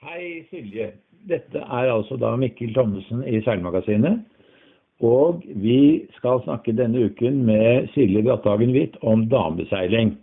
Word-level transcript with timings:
Hei, 0.00 0.46
Silje. 0.48 0.94
Dette 1.28 1.60
er 1.60 1.90
altså 1.92 2.16
da 2.16 2.30
Mikkel 2.40 2.70
Thommessen 2.72 3.20
i 3.28 3.42
Seilmagasinet. 3.44 4.22
Og 5.04 5.42
vi 5.60 6.06
skal 6.16 6.40
snakke 6.46 6.72
denne 6.72 7.02
uken 7.10 7.42
med 7.44 7.90
Silje 7.92 8.22
Bratthagen 8.24 8.72
Hvitt 8.72 8.96
om 9.04 9.26
dameseiling. 9.28 10.14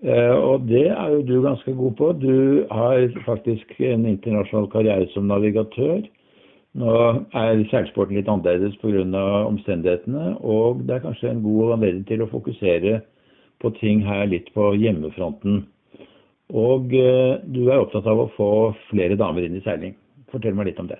Eh, 0.00 0.32
og 0.32 0.64
det 0.70 0.86
er 0.94 1.12
jo 1.12 1.20
du 1.28 1.34
ganske 1.44 1.74
god 1.76 1.92
på. 1.98 2.08
Du 2.22 2.64
har 2.70 3.04
faktisk 3.26 3.74
en 3.84 4.08
internasjonal 4.08 4.70
karriere 4.72 5.10
som 5.12 5.28
navigatør. 5.28 6.08
Nå 6.80 6.96
er 7.36 7.66
seilsporten 7.68 8.16
litt 8.16 8.32
annerledes 8.32 8.80
pga. 8.80 9.04
omstendighetene, 9.44 10.38
og 10.40 10.86
det 10.88 10.96
er 10.96 11.04
kanskje 11.04 11.34
en 11.34 11.44
god 11.44 11.76
anledning 11.76 12.08
til 12.08 12.24
å 12.24 12.32
fokusere 12.32 13.02
på 13.60 13.76
ting 13.76 14.00
her 14.08 14.24
litt 14.24 14.48
på 14.56 14.72
hjemmefronten. 14.72 15.66
Og 16.52 16.92
eh, 16.92 17.40
du 17.48 17.64
er 17.70 17.80
opptatt 17.80 18.06
av 18.08 18.18
å 18.20 18.30
få 18.36 18.50
flere 18.90 19.16
damer 19.16 19.46
inn 19.46 19.56
i 19.56 19.64
seiling. 19.64 19.94
Fortell 20.32 20.56
meg 20.56 20.68
litt 20.68 20.80
om 20.82 20.90
det. 20.90 20.98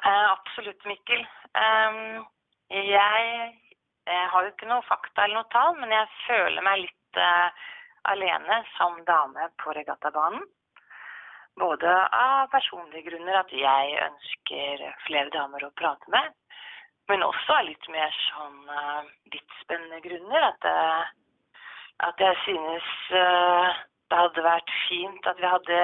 Uh, 0.00 0.32
absolutt, 0.32 0.80
Mikkel. 0.88 1.22
Jeg, 2.70 3.50
har 4.06 4.46
jo 4.46 4.50
ikke 4.50 4.70
noe 4.70 4.86
fakta 4.86 5.24
eller 5.24 5.40
noe 5.40 5.50
tall, 5.54 5.76
men 5.78 5.92
jeg 5.94 6.10
føler 6.24 6.66
meg 6.66 6.82
litt 6.84 7.20
uh, 7.20 7.50
alene 8.10 8.60
som 8.76 8.98
dame 9.06 9.50
på 9.62 9.74
regattabanen. 9.76 10.46
Både 11.60 11.94
av 12.16 12.50
personlige 12.50 13.10
grunner, 13.10 13.42
at 13.42 13.50
jeg 13.54 13.96
ønsker 14.06 14.84
flere 15.06 15.30
damer 15.34 15.66
å 15.66 15.74
prate 15.78 16.14
med, 16.14 16.30
men 17.10 17.26
også 17.26 17.58
av 17.58 17.66
litt 17.66 17.90
mer 17.92 18.14
sånn 18.30 18.60
uh, 18.70 20.00
grunner. 20.06 20.46
At 20.54 20.70
at 22.08 22.20
jeg 22.22 22.36
synes 22.44 22.88
uh, 23.12 23.70
det 24.10 24.18
hadde 24.18 24.44
vært 24.44 24.72
fint 24.88 25.26
at 25.30 25.40
vi 25.40 25.48
hadde 25.48 25.80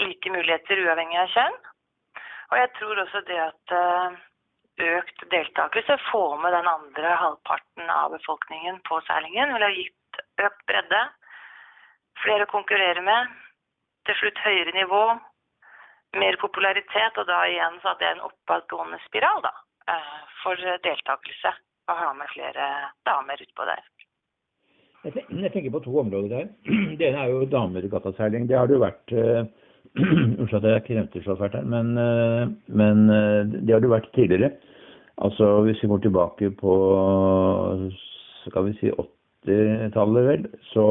like 0.00 0.32
muligheter 0.32 0.82
uavhengig 0.84 1.20
av 1.20 1.32
kjønn. 1.34 1.56
Og 2.50 2.58
jeg 2.58 2.70
tror 2.78 3.00
også 3.04 3.22
det 3.28 3.38
at 3.42 3.74
uh, 3.76 4.18
økt 4.80 5.24
deltakelse, 5.32 5.96
får 6.10 6.36
med 6.42 6.54
den 6.56 6.68
andre 6.68 7.14
halvparten 7.22 7.90
av 7.94 8.14
befolkningen 8.16 8.80
på 8.88 9.00
seilingen, 9.08 9.54
ville 9.54 9.70
ha 9.70 9.76
gitt 9.76 10.22
økt 10.46 10.62
bredde, 10.68 11.00
flere 12.24 12.46
å 12.46 12.52
konkurrere 12.52 13.04
med, 13.04 13.34
til 14.08 14.16
slutt 14.20 14.40
høyere 14.44 14.74
nivå, 14.76 15.04
mer 16.20 16.36
popularitet, 16.42 17.18
og 17.20 17.28
da 17.28 17.44
igjen 17.46 17.78
så 17.80 17.92
hadde 17.92 18.08
jeg 18.08 18.18
en 18.18 18.28
oppadgående 18.28 18.98
spiral 19.06 19.44
da, 19.46 19.54
uh, 19.92 20.20
for 20.42 20.70
deltakelse. 20.86 21.54
Å 21.90 21.94
ha 21.96 22.12
med 22.14 22.28
flere 22.30 22.66
damer 23.08 23.40
utpå 23.42 23.64
der. 23.66 23.82
Jeg 25.04 25.52
tenker 25.54 25.72
på 25.72 25.80
to 25.84 25.94
områder 26.02 26.34
her. 26.34 26.48
Det 26.98 27.06
ene 27.08 27.22
er 27.22 27.30
jo 27.32 27.46
dameregattaseiling. 27.48 28.48
Det 28.48 28.58
har 28.58 28.68
det 28.68 28.76
jo 28.76 28.82
vært 28.82 29.14
eh, 29.16 29.46
Unnskyld 30.40 30.58
at 30.60 30.74
jeg 30.74 30.84
kremter 30.90 31.24
så 31.24 31.36
fælt 31.40 31.56
her, 31.56 31.64
men, 31.66 31.94
eh, 31.98 32.50
men, 32.68 33.06
eh, 33.08 33.40
det 33.56 33.72
har 33.74 33.80
det 33.82 33.90
vært 33.90 34.10
tidligere. 34.14 34.52
Altså 35.24 35.48
hvis 35.66 35.80
vi 35.82 35.88
går 35.90 36.04
tilbake 36.04 36.50
på 36.60 36.74
skal 38.44 38.68
vi 38.68 38.76
si 38.78 38.92
80-tallet, 38.92 40.28
vel, 40.28 40.46
så, 40.70 40.86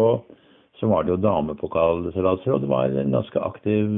så, 0.78 0.90
var 0.90 1.06
det 1.06 1.16
jo 1.16 1.24
damepokalseilaser, 1.24 2.54
og 2.54 2.62
det 2.62 2.70
var 2.70 2.94
en 2.94 3.16
ganske 3.16 3.42
aktiv 3.42 3.90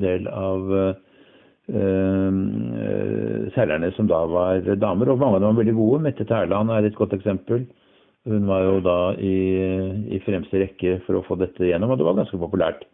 del 0.00 0.28
av 0.32 0.72
uh, 0.72 2.38
seilerne 3.52 3.92
som 3.96 4.08
da 4.08 4.22
var 4.32 4.64
damer. 4.80 5.12
Og 5.12 5.20
mange 5.20 5.36
av 5.36 5.44
dem 5.44 5.52
var 5.52 5.60
veldig 5.60 5.76
gode. 5.76 6.00
Mette 6.08 6.28
Tærland 6.28 6.72
er 6.72 6.88
et 6.88 6.96
godt 6.96 7.12
eksempel. 7.18 7.66
Hun 8.24 8.46
var 8.48 8.62
jo 8.64 8.78
da 8.80 8.98
i, 9.20 9.34
i, 10.16 10.20
fremste 10.24 10.62
rekke 10.62 10.96
for 11.04 11.18
å 11.18 11.24
få 11.26 11.36
dette 11.36 11.66
gjennom, 11.68 11.92
og 11.92 12.00
det 12.00 12.06
var 12.06 12.16
ganske 12.16 12.40
populært. 12.40 12.86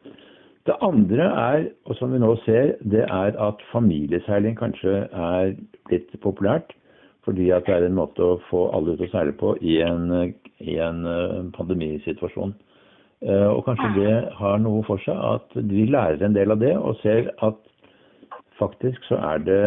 Det 0.66 0.74
andre 0.84 1.28
er, 1.28 1.68
og 1.86 1.96
som 1.96 2.10
vi 2.12 2.18
nå 2.20 2.32
ser, 2.42 2.74
det 2.82 3.04
er 3.06 3.38
at 3.38 3.62
familieseiling 3.70 4.58
kanskje 4.58 5.04
er 5.06 5.54
blitt 5.88 6.10
populært. 6.24 6.74
Fordi 7.24 7.50
at 7.52 7.66
det 7.68 7.76
er 7.76 7.86
en 7.86 7.98
måte 7.98 8.24
å 8.24 8.40
få 8.48 8.64
alle 8.74 8.96
ut 8.96 9.02
å 9.04 9.08
seile 9.12 9.34
på 9.36 9.52
i 9.60 9.76
en, 9.84 10.08
i 10.64 10.78
en 10.80 11.02
eh, 11.06 11.40
pandemisituasjon. 11.52 12.54
Eh, 13.20 13.48
og 13.52 13.66
kanskje 13.66 13.90
det 13.98 14.14
har 14.38 14.60
noe 14.64 14.80
for 14.88 15.02
seg 15.04 15.20
at 15.28 15.58
vi 15.68 15.84
lærer 15.92 16.24
en 16.24 16.36
del 16.36 16.56
av 16.56 16.62
det, 16.62 16.72
og 16.80 16.96
ser 17.04 17.28
at 17.44 17.60
faktisk 18.58 19.04
så 19.08 19.20
er 19.34 19.44
det 19.44 19.60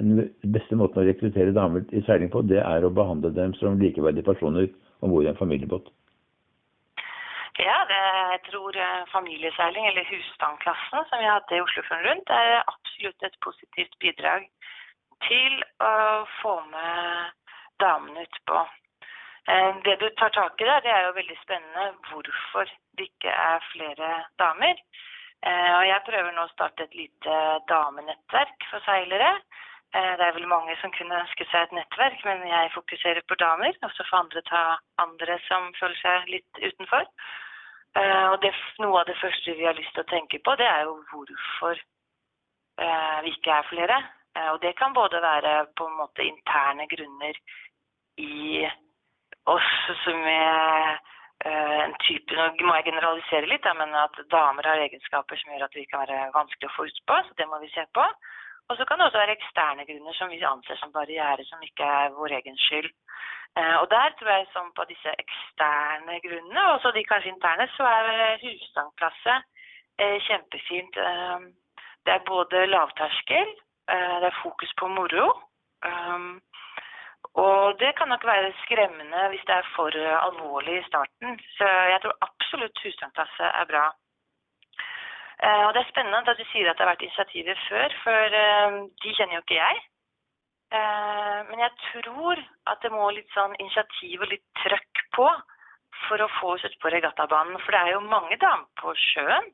den 0.00 0.26
beste 0.54 0.76
måten 0.78 1.02
å 1.02 1.06
rekruttere 1.06 1.54
damer 1.54 1.86
i 1.94 2.02
seiling 2.06 2.32
på, 2.32 2.42
det 2.50 2.60
er 2.62 2.84
å 2.84 2.92
behandle 2.94 3.30
dem 3.34 3.54
som 3.60 3.78
likeverdige 3.80 4.26
personer 4.26 4.68
om 5.02 5.12
bord 5.12 5.26
i 5.26 5.30
en 5.32 5.38
familiebåt? 5.38 5.90
Ja, 7.60 7.78
det, 7.88 8.00
jeg 8.32 8.40
tror 8.48 8.76
eh, 8.80 9.02
familieseiling, 9.12 9.86
eller 9.86 10.08
husstandklassen 10.08 11.04
som 11.08 11.20
vi 11.20 11.28
hadde 11.28 11.56
i 11.56 11.60
Oslofjorden 11.60 12.06
rundt, 12.08 12.30
er 12.32 12.62
absolutt 12.62 13.26
et 13.28 13.36
positivt 13.44 13.98
bidrag 14.00 14.46
til 15.28 15.58
å 15.84 15.92
få 16.40 16.54
med 16.72 17.52
damene 17.82 18.24
utpå. 18.24 18.62
Eh, 19.52 19.70
det 19.84 19.98
du 20.00 20.08
tar 20.16 20.32
tak 20.34 20.60
i 20.60 20.68
der, 20.70 20.80
det 20.84 20.94
er 20.94 21.06
jo 21.06 21.18
veldig 21.18 21.38
spennende 21.42 21.86
hvorfor 22.08 22.72
det 22.96 23.10
ikke 23.10 23.34
er 23.34 23.68
flere 23.72 24.10
damer. 24.40 24.80
Eh, 25.42 25.72
og 25.76 25.84
jeg 25.90 26.06
prøver 26.08 26.32
nå 26.32 26.46
å 26.46 26.54
starte 26.54 26.86
et 26.86 26.94
lite 26.94 27.38
damenettverk 27.70 28.68
for 28.70 28.84
seilere. 28.86 29.34
Eh, 29.94 30.12
det 30.18 30.24
er 30.24 30.36
vel 30.38 30.48
mange 30.48 30.72
som 30.80 30.92
kunne 30.96 31.18
ønske 31.20 31.44
seg 31.50 31.66
et 31.66 31.74
nettverk, 31.76 32.22
men 32.24 32.46
jeg 32.48 32.72
fokuserer 32.72 33.20
på 33.28 33.36
damer. 33.42 33.76
Og 33.84 33.90
så 33.92 34.06
får 34.08 34.22
andre 34.22 34.42
ta 34.48 34.62
andre 35.04 35.36
som 35.48 35.68
føler 35.80 35.98
seg 36.00 36.30
litt 36.32 36.60
utenfor. 36.62 37.04
Eh, 38.00 38.26
og 38.32 38.38
det, 38.44 38.54
noe 38.80 39.02
av 39.02 39.10
det 39.10 39.18
første 39.20 39.56
vi 39.58 39.68
har 39.68 39.76
lyst 39.76 39.92
til 39.92 40.04
å 40.04 40.08
tenke 40.14 40.40
på, 40.40 40.56
det 40.56 40.68
er 40.68 40.86
jo 40.88 40.96
hvorfor 41.10 41.76
eh, 41.76 43.18
vi 43.26 43.34
ikke 43.36 43.52
er 43.58 43.68
flere. 43.68 44.00
Og 44.32 44.62
det 44.62 44.70
kan 44.78 44.94
både 44.96 45.18
være 45.20 45.50
på 45.76 45.84
en 45.84 45.98
måte 45.98 46.24
interne 46.24 46.86
grunner 46.88 47.36
i 48.16 48.62
oss 49.52 49.72
som 50.06 50.22
er 50.24 50.94
en 51.44 51.92
type 52.00 52.32
Nå 52.38 52.46
må 52.64 52.78
jeg 52.78 52.86
generalisere 52.86 53.50
litt, 53.50 53.68
men 53.76 53.92
at 53.98 54.16
damer 54.32 54.64
har 54.70 54.80
egenskaper 54.86 55.36
som 55.36 55.52
gjør 55.52 55.66
at 55.66 55.76
vi 55.76 55.84
kan 55.90 56.00
være 56.06 56.30
vanskelig 56.32 56.70
å 56.70 56.74
få 56.78 56.86
utpå. 56.88 57.18
Så 57.28 57.36
det 57.36 57.48
må 57.50 57.60
vi 57.60 57.68
se 57.74 57.84
på. 57.92 58.06
Og 58.68 58.76
så 58.76 58.84
kan 58.84 58.98
det 58.98 59.06
også 59.06 59.18
være 59.18 59.36
eksterne 59.38 59.86
grunner 59.88 60.14
som 60.16 60.30
vi 60.30 60.42
anser 60.54 60.76
som 60.80 60.92
barriere, 60.92 61.44
som 61.44 61.62
ikke 61.62 61.84
er 61.84 62.14
vår 62.18 62.38
egen 62.38 62.58
skyld. 62.66 62.90
Eh, 63.58 63.76
og 63.80 63.86
der 63.90 64.14
tror 64.18 64.30
jeg 64.32 64.46
som 64.52 64.72
på 64.76 64.84
disse 64.92 65.10
eksterne 65.24 66.20
grunnene, 66.26 66.62
og 66.66 66.72
også 66.74 66.92
de 66.96 67.04
kanskje 67.04 67.32
interne, 67.34 67.66
så 67.76 67.84
er 67.98 68.40
husstandklasse 68.44 69.34
eh, 70.00 70.18
kjempefint. 70.28 70.96
Eh, 71.08 71.40
det 72.04 72.12
er 72.14 72.28
både 72.32 72.66
lavterskel, 72.66 73.50
det 74.22 74.28
er 74.28 74.42
fokus 74.42 74.72
på 74.78 74.86
moro. 74.88 75.26
Og 77.42 77.78
det 77.80 77.92
kan 77.96 78.08
nok 78.08 78.24
være 78.26 78.52
skremmende 78.62 79.28
hvis 79.30 79.44
det 79.46 79.54
er 79.54 79.68
for 79.76 79.90
alvorlig 80.26 80.78
i 80.78 80.86
starten. 80.88 81.38
Så 81.58 81.68
jeg 81.92 82.00
tror 82.02 82.16
absolutt 82.26 82.82
husstandklasse 82.84 83.44
er 83.60 83.64
bra. 83.70 83.84
Uh, 85.42 85.64
og 85.66 85.74
Det 85.74 85.80
er 85.82 85.90
spennende 85.90 86.20
at 86.22 86.38
du 86.38 86.44
sier 86.52 86.68
at 86.70 86.78
det 86.78 86.84
har 86.84 86.92
vært 86.92 87.02
initiativer 87.02 87.62
før, 87.68 87.94
for 88.04 88.36
uh, 88.42 88.76
de 89.02 89.14
kjenner 89.16 89.34
jo 89.36 89.42
ikke 89.42 89.58
jeg. 89.58 89.80
Uh, 90.72 91.40
men 91.48 91.64
jeg 91.64 91.72
tror 91.86 92.42
at 92.70 92.84
det 92.84 92.92
må 92.94 93.08
litt 93.10 93.34
sånn 93.34 93.56
initiativ 93.58 94.22
og 94.22 94.30
litt 94.30 94.44
trøkk 94.62 95.02
på 95.16 95.26
for 96.04 96.22
å 96.22 96.30
få 96.38 96.54
oss 96.54 96.68
ut 96.68 96.78
på 96.82 96.92
regattabanen. 96.94 97.58
For 97.64 97.74
det 97.74 97.80
er 97.82 97.90
jo 97.96 98.06
mange 98.06 98.38
damer 98.38 98.70
på 98.80 98.94
sjøen. 99.08 99.50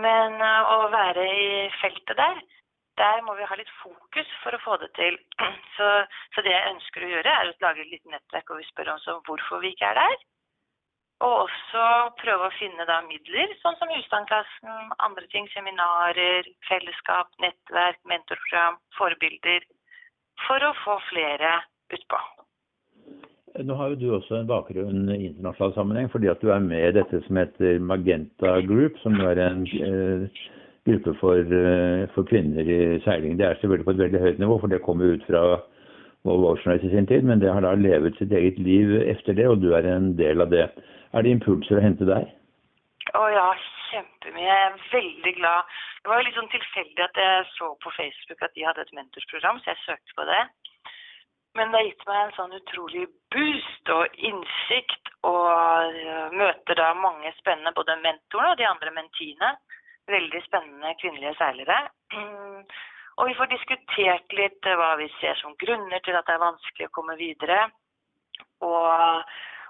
men 0.00 0.42
å 0.42 0.76
være 0.92 1.24
i 1.26 1.68
feltet 1.80 2.16
der, 2.16 2.38
der 3.00 3.22
må 3.26 3.34
vi 3.34 3.46
ha 3.48 3.56
litt 3.58 3.70
fokus 3.82 4.30
for 4.42 4.54
å 4.54 4.62
få 4.64 4.76
det 4.82 4.90
til. 4.98 5.18
Så, 5.76 5.86
så 6.34 6.42
det 6.44 6.52
jeg 6.52 6.72
ønsker 6.74 7.04
å 7.06 7.10
gjøre, 7.14 7.32
er 7.32 7.50
å 7.50 7.54
lage 7.64 7.80
et 7.80 7.92
lite 7.94 8.10
nettverk 8.12 8.50
hvor 8.50 8.58
vi 8.60 8.66
spør 8.68 8.90
oss 8.94 9.06
om 9.08 9.22
hvorfor 9.24 9.62
vi 9.62 9.70
ikke 9.72 9.88
er 9.88 9.96
der. 9.96 10.16
Og 11.20 11.34
også 11.44 11.86
prøve 12.22 12.46
å 12.48 12.54
finne 12.56 12.86
da 12.88 13.02
midler, 13.04 13.50
sånn 13.60 13.76
som 13.76 13.90
husstandklassen, 13.92 14.92
andre 15.04 15.26
ting, 15.32 15.48
seminarer, 15.52 16.48
fellesskap, 16.68 17.28
nettverk, 17.44 18.00
mentorprogram, 18.08 18.78
forbilder, 18.96 19.66
for 20.46 20.64
å 20.64 20.72
få 20.80 20.96
flere 21.10 21.58
utpå. 21.92 22.20
Nå 23.66 23.74
har 23.76 23.92
jo 23.92 23.98
du 23.98 24.06
også 24.14 24.38
en 24.38 24.48
bakgrunn 24.48 25.10
i 25.10 25.26
internasjonal 25.26 25.74
sammenheng, 25.74 26.08
fordi 26.12 26.30
at 26.32 26.40
du 26.40 26.52
er 26.54 26.62
med 26.64 26.86
i 26.86 26.96
dette 27.00 27.20
som 27.26 27.40
heter 27.40 27.82
Magenta 27.82 28.54
Group, 28.64 28.96
som 29.02 29.18
er 29.26 29.42
en 29.42 29.64
eh, 29.66 30.40
gruppe 30.86 31.14
for, 31.20 31.40
eh, 31.42 32.06
for, 32.14 32.28
kvinner 32.30 32.64
i 32.64 33.00
seiling. 33.04 33.36
Det 33.36 33.46
er 33.46 33.58
selvfølgelig 33.58 33.88
på 33.88 33.96
et 33.96 34.02
veldig 34.04 34.22
høyt 34.24 34.40
nivå, 34.40 34.58
for 34.62 34.72
det 34.72 34.80
kommer 34.86 35.16
ut 35.16 35.26
fra 35.28 35.42
Volvo 36.28 36.52
Ocean 36.52 36.76
i 36.76 36.90
sin 36.92 37.08
tid, 37.08 37.24
men 37.24 37.40
det 37.40 37.52
har 37.52 37.64
da 37.64 37.72
levet 37.78 38.18
sitt 38.20 38.32
eget 38.36 38.58
liv 38.60 38.92
efter 39.02 39.36
det, 39.38 39.48
og 39.48 39.62
du 39.62 39.70
er 39.76 39.86
en 39.88 40.12
del 40.18 40.44
av 40.44 40.50
det. 40.52 40.66
Er 41.16 41.24
det 41.24 41.32
impulser 41.36 41.80
å 41.80 41.84
hente 41.84 42.08
der? 42.08 42.26
Å 43.16 43.22
ja, 43.32 43.46
kjempemye. 43.90 44.44
Jeg 44.46 44.66
er 44.66 44.82
veldig 44.92 45.32
glad. 45.38 45.78
Det 46.02 46.12
var 46.12 46.20
jo 46.20 46.26
litt 46.28 46.38
sånn 46.38 46.52
tilfeldig 46.52 47.06
at 47.06 47.20
jeg 47.22 47.46
så 47.54 47.70
på 47.82 47.92
Facebook 47.96 48.44
at 48.44 48.54
de 48.56 48.66
hadde 48.68 48.84
et 48.84 48.94
mentorsprogram, 48.98 49.58
så 49.62 49.72
jeg 49.72 49.82
søkte 49.86 50.18
på 50.18 50.28
det. 50.28 50.42
Men 51.58 51.72
det 51.72 51.80
har 51.80 51.88
gitt 51.88 52.06
meg 52.06 52.20
en 52.20 52.36
sånn 52.36 52.54
utrolig 52.60 53.08
boost 53.34 53.90
og 53.96 54.20
innsikt, 54.28 55.10
og 55.26 55.96
eh, 55.98 56.36
møter 56.36 56.78
da 56.78 56.92
mange 56.94 57.32
spennende, 57.40 57.74
både 57.74 57.98
mentorene 58.04 58.52
og 58.52 58.60
de 58.60 58.68
andre 58.68 58.94
mentiene. 58.94 59.50
Veldig 60.10 60.44
spennende 60.46 60.94
kvinnelige 61.02 61.34
seilere. 61.40 61.82
Og 63.20 63.28
vi 63.28 63.36
får 63.36 63.50
diskutert 63.52 64.32
litt 64.32 64.66
eh, 64.66 64.76
hva 64.80 64.94
vi 64.96 65.06
ser 65.18 65.36
som 65.42 65.56
grunner 65.60 66.00
til 66.04 66.16
at 66.16 66.24
det 66.28 66.36
er 66.38 66.46
vanskelig 66.46 66.88
å 66.88 66.94
komme 66.96 67.16
videre. 67.20 67.66
Og, 68.64 68.86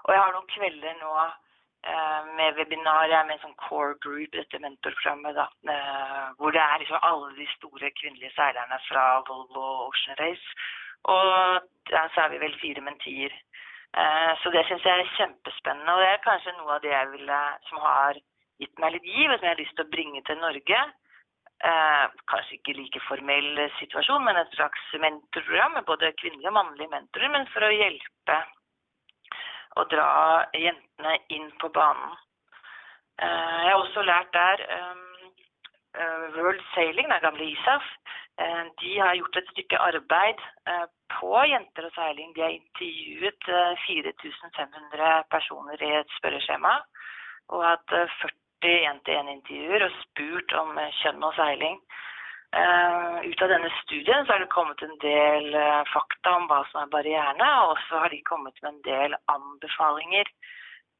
og 0.05 0.13
jeg 0.13 0.21
har 0.21 0.31
noen 0.35 0.51
kvelder 0.53 0.95
nå 1.01 1.15
eh, 1.19 2.29
med 2.37 2.55
webinar. 2.55 3.09
Jeg 3.11 3.17
er 3.19 3.27
med 3.27 3.35
en 3.35 3.43
sånn 3.43 3.57
core 3.59 3.97
group, 4.05 4.31
dette 4.37 4.61
mentorprogrammet, 4.63 5.35
da, 5.35 5.49
eh, 5.73 6.29
hvor 6.39 6.55
det 6.55 6.63
er 6.63 6.79
liksom 6.79 7.03
alle 7.09 7.33
de 7.35 7.49
store 7.57 7.91
kvinnelige 7.99 8.31
seilerne 8.37 8.79
fra 8.87 9.05
Volvo 9.27 9.67
Ocean 9.89 10.15
Race. 10.21 10.55
Og 11.11 11.91
ja, 11.91 12.07
så 12.13 12.23
er 12.23 12.31
vi 12.31 12.43
vel 12.45 12.55
fire 12.63 12.87
mentier. 12.87 13.35
Eh, 13.99 14.31
så 14.39 14.55
det 14.55 14.63
syns 14.69 14.87
jeg 14.87 15.03
er 15.03 15.15
kjempespennende. 15.17 15.91
Og 15.91 16.05
det 16.05 16.09
er 16.13 16.23
kanskje 16.23 16.55
noe 16.55 16.79
av 16.79 16.87
det 16.87 16.95
jeg 16.95 17.13
ville, 17.17 17.43
som 17.67 17.83
har 17.83 18.23
gitt 18.63 18.79
meg 18.79 18.95
litt 18.95 19.11
giv, 19.11 19.27
og 19.27 19.39
som 19.39 19.49
jeg 19.49 19.55
har 19.57 19.63
lyst 19.65 19.75
til 19.75 19.89
å 19.89 19.93
bringe 19.97 20.23
til 20.23 20.39
Norge. 20.39 20.83
Eh, 21.61 22.05
kanskje 22.25 22.55
ikke 22.57 22.73
like 22.73 22.99
formell 23.05 23.59
situasjon, 23.77 24.23
men 24.25 24.37
et 24.39 24.55
slags 24.55 24.85
mentorprogram 25.03 25.75
med 25.77 25.85
både 25.85 26.09
kvinnelige 26.17 26.49
og 26.49 26.55
mannlige 26.55 26.89
mentorer, 26.89 27.29
men 27.29 27.45
for 27.53 27.67
å 27.67 27.75
hjelpe 27.75 28.37
å 29.77 29.85
dra 29.91 30.07
jentene 30.57 31.13
inn 31.37 31.51
på 31.61 31.69
banen. 31.75 32.17
Eh, 33.21 33.59
jeg 33.67 33.69
har 33.69 33.83
også 33.83 34.07
lært 34.07 34.33
der 34.33 34.65
um, 34.79 35.05
World 36.39 36.65
Sailing, 36.73 37.13
den 37.13 37.23
gamle 37.27 37.45
ISAF, 37.51 37.85
uh, 38.41 38.65
de 38.81 38.97
har 38.97 39.19
gjort 39.19 39.37
et 39.37 39.53
stykke 39.53 39.85
arbeid 39.91 40.41
på 41.13 41.31
jenter 41.51 41.91
og 41.91 41.93
seiling. 41.93 42.31
De 42.33 42.41
har 42.41 42.57
intervjuet 42.57 43.49
4500 43.85 45.25
personer 45.29 45.83
i 45.83 45.97
et 45.99 46.15
spørreskjema 46.17 46.77
og 47.51 47.65
hatt 47.67 47.99
40 48.61 48.87
én-til-én-intervjuer 48.91 49.85
og 49.85 49.99
spurt 50.05 50.53
om 50.61 50.77
kjønn 51.01 51.25
og 51.25 51.35
seiling. 51.37 51.77
Uh, 52.51 53.23
ut 53.23 53.41
av 53.45 53.47
denne 53.47 53.69
studien 53.77 54.25
så 54.25 54.33
har 54.33 54.41
det 54.43 54.51
kommet 54.51 54.81
en 54.83 54.97
del 54.99 55.53
uh, 55.55 55.87
fakta 55.87 56.33
om 56.35 56.49
hva 56.49 56.57
som 56.67 56.81
er 56.81 56.89
barrierene, 56.91 57.47
og 57.69 57.77
så 57.87 58.01
har 58.03 58.11
de 58.11 58.19
kommet 58.27 58.57
med 58.59 58.73
en 58.73 58.81
del 58.87 59.15
anbefalinger 59.31 60.27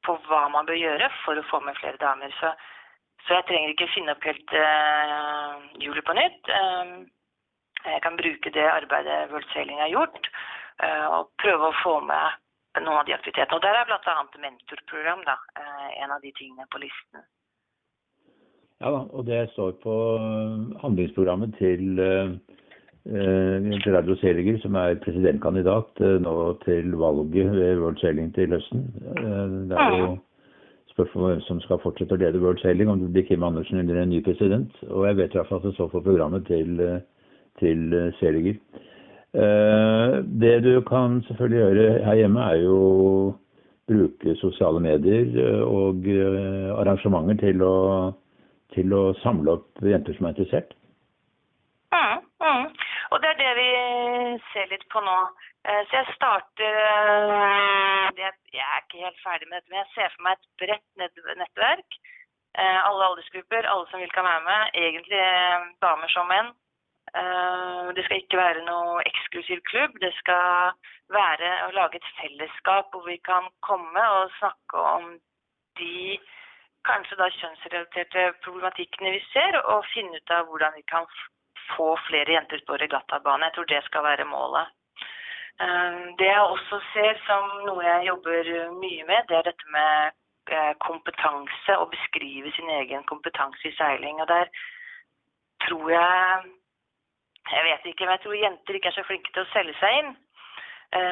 på 0.08 0.16
hva 0.30 0.46
man 0.54 0.70
bør 0.70 0.80
gjøre 0.80 1.10
for 1.26 1.36
å 1.36 1.44
få 1.50 1.60
med 1.66 1.76
flere 1.82 2.00
damer. 2.00 2.32
Så, 2.38 2.54
så 3.26 3.36
jeg 3.36 3.48
trenger 3.50 3.74
ikke 3.74 3.90
finne 3.92 4.16
opp 4.16 4.30
helt 4.30 4.56
uh, 4.56 6.06
på 6.08 6.16
nytt. 6.22 6.54
jeg 7.84 8.02
kan 8.06 8.16
bruke 8.16 8.56
det 8.56 8.66
arbeidet 8.72 9.30
World 9.34 9.52
Sailing 9.52 9.84
har 9.84 9.92
gjort, 9.92 10.32
og 11.18 11.30
prøve 11.42 11.68
å 11.68 11.78
få 11.84 12.00
med 12.06 12.80
noen 12.80 12.98
av 13.02 13.06
de 13.06 13.14
aktivitetene. 13.14 13.58
Og 13.58 13.62
der 13.62 13.76
er 13.76 13.86
bl.a. 13.90 14.16
mentorprogram 14.40 15.24
da, 15.28 15.36
en 16.00 16.14
av 16.16 16.22
de 16.24 16.32
tingene 16.38 16.66
på 16.72 16.82
listen. 16.82 17.26
Ja 18.82 18.90
da, 18.90 19.02
og 19.14 19.26
det 19.28 19.44
står 19.54 19.76
på 19.84 19.94
handlingsprogrammet 20.82 21.54
til, 21.60 22.00
til 23.06 23.94
Radio 23.94 24.16
Seliger, 24.18 24.58
som 24.64 24.74
er 24.82 24.98
presidentkandidat 25.04 26.02
nå 26.26 26.34
til 26.66 26.96
valget 26.98 27.52
ved 27.54 27.78
World 27.78 28.00
Sailing 28.02 28.32
til 28.34 28.50
høsten. 28.56 28.88
Det 29.70 29.78
er 29.78 29.98
jo 30.00 30.08
spørsmål 30.96 31.24
om 31.24 31.30
hvem 31.30 31.44
som 31.46 31.60
skal 31.62 31.82
fortsette 31.84 32.18
å 32.18 32.22
lede 32.24 32.42
World 32.42 32.58
Sailing, 32.64 32.90
om 32.90 33.04
det 33.04 33.12
blir 33.14 33.28
Kim 33.28 33.46
Andersen 33.46 33.78
eller 33.84 34.02
en 34.02 34.10
ny 34.10 34.24
president. 34.26 34.74
Og 34.90 35.06
jeg 35.08 35.20
vet 35.20 35.36
i 35.36 35.38
hvert 35.38 35.52
fall 35.52 35.62
at 35.62 35.68
det 35.70 35.76
står 35.78 35.92
på 35.94 36.02
programmet 36.08 36.50
til, 36.50 36.82
til 37.62 37.96
Seliger. 38.18 38.58
Det 40.42 40.56
du 40.66 40.74
kan 40.90 41.22
selvfølgelig 41.28 41.62
gjøre 41.62 41.86
her 42.08 42.18
hjemme, 42.24 42.50
er 42.50 42.66
jo 42.66 42.80
bruke 43.92 44.36
sosiale 44.42 44.82
medier 44.82 45.38
og 45.68 46.10
arrangementer 46.82 47.38
til 47.46 47.62
å 47.62 47.78
til 48.76 48.94
å 48.96 49.02
samle 49.22 49.58
opp 49.58 49.84
jenter 49.84 50.16
som 50.18 50.28
er 50.28 50.36
interessert? 50.36 50.76
Mm, 51.92 52.22
mm. 52.44 52.68
Og 53.12 53.22
det 53.22 53.32
er 53.32 53.40
det 53.42 53.52
vi 53.58 53.72
ser 54.52 54.70
litt 54.72 54.86
på 54.94 55.02
nå. 55.04 55.18
Så 55.62 55.94
jeg 55.94 56.14
starter 56.16 56.78
Jeg 58.18 58.64
er 58.64 58.80
ikke 58.82 59.04
helt 59.04 59.20
ferdig 59.22 59.50
med 59.50 59.60
dette, 59.60 59.70
men 59.70 59.82
jeg 59.84 59.92
ser 59.96 60.14
for 60.16 60.26
meg 60.26 60.40
et 60.40 60.48
bredt 60.64 61.38
nettverk. 61.44 62.00
Alle 62.58 63.12
aldersgrupper, 63.12 63.68
alle 63.68 63.86
som 63.92 64.02
vil 64.02 64.12
kan 64.16 64.28
være 64.28 64.44
med. 64.48 64.72
Egentlig 64.74 65.22
damer 65.84 66.12
som 66.16 66.32
menn. 66.32 66.52
Det 67.96 68.06
skal 68.08 68.24
ikke 68.24 68.40
være 68.40 68.66
noe 68.66 69.04
eksklusiv 69.12 69.62
klubb. 69.70 70.00
Det 70.02 70.12
skal 70.18 70.74
være 71.12 71.52
å 71.68 71.72
lage 71.76 72.00
et 72.00 72.12
fellesskap 72.20 72.92
hvor 72.92 73.06
vi 73.08 73.20
kan 73.28 73.52
komme 73.68 74.04
og 74.18 74.34
snakke 74.40 74.86
om 74.96 75.10
de 75.80 76.20
kanskje 76.88 77.18
da 77.20 77.30
kjønnsrelaterte 77.38 78.28
problematikkene 78.46 79.14
vi 79.18 79.22
ser, 79.32 79.58
og 79.74 79.88
finne 79.94 80.18
ut 80.18 80.34
av 80.36 80.48
hvordan 80.50 80.78
vi 80.78 80.86
kan 80.92 81.08
få 81.76 81.94
flere 82.08 82.38
jenter 82.38 82.64
på 82.68 82.78
regattabane. 82.82 83.50
Jeg 83.50 83.58
tror 83.58 83.70
det 83.70 83.84
skal 83.88 84.08
være 84.08 84.30
målet. 84.30 84.72
Det 86.18 86.26
jeg 86.26 86.42
også 86.42 86.80
ser 86.94 87.20
som 87.28 87.50
noe 87.68 87.84
jeg 87.86 88.08
jobber 88.08 88.50
mye 88.80 89.06
med, 89.06 89.28
det 89.30 89.38
er 89.38 89.48
dette 89.50 89.76
med 89.76 90.18
kompetanse. 90.82 91.78
Å 91.78 91.90
beskrive 91.92 92.52
sin 92.56 92.72
egen 92.80 93.06
kompetanse 93.12 93.70
i 93.70 93.76
seiling. 93.78 94.22
Og 94.24 94.28
der 94.32 94.50
tror 95.68 95.92
jeg 95.92 96.50
Jeg 97.52 97.64
vet 97.66 97.86
ikke, 97.90 98.06
men 98.06 98.14
jeg 98.14 98.22
tror 98.24 98.36
jenter 98.38 98.76
ikke 98.78 98.88
er 98.92 98.94
så 98.96 99.04
flinke 99.04 99.32
til 99.34 99.42
å 99.42 99.50
selge 99.50 99.74
seg 99.80 99.96
inn. 99.98 100.12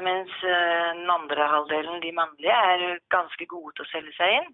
Mens 0.06 0.36
den 0.44 1.10
andre 1.10 1.48
halvdelen, 1.50 1.98
de 2.04 2.12
mannlige, 2.14 2.54
er 2.54 3.00
ganske 3.10 3.48
gode 3.50 3.74
til 3.76 3.88
å 3.88 3.90
selge 3.90 4.14
seg 4.14 4.36
inn. 4.38 4.52